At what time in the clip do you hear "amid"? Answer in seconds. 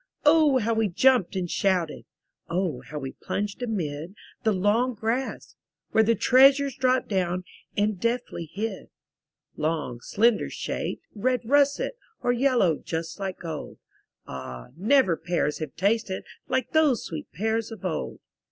3.61-4.15